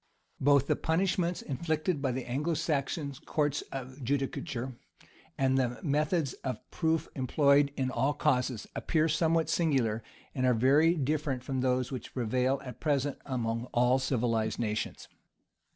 [0.39, 4.73] Both the punishments inflicted by the Anglo Saxon courts of judicature,
[5.37, 10.01] and the methods of proof employed in all causes, appear somewhat singular,
[10.33, 15.07] and are very different from those which prevail at present among all civilized nations.